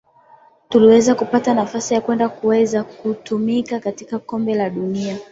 tuliweza 0.69 1.15
kupata 1.15 1.53
nafasi 1.53 2.01
kwenda 2.01 2.29
kuweza 2.29 2.83
kutumika 2.83 3.79
katika 3.79 4.19
kombe 4.19 4.55
la 4.55 4.69
dunia 4.69 5.17